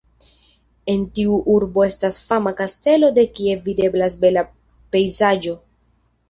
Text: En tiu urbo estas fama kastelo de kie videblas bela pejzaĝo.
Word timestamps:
En 0.93 1.01
tiu 1.17 1.35
urbo 1.55 1.83
estas 1.87 2.17
fama 2.29 2.53
kastelo 2.61 3.11
de 3.19 3.27
kie 3.41 3.55
videblas 3.69 4.17
bela 4.25 4.45
pejzaĝo. 4.97 5.55